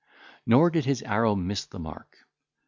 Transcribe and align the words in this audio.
Nor 0.47 0.71
did 0.71 0.85
his 0.85 1.03
arrow 1.03 1.35
miss 1.35 1.65
the 1.67 1.77
mark. 1.77 2.17